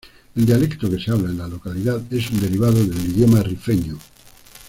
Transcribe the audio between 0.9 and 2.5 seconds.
se habla en la localidad es un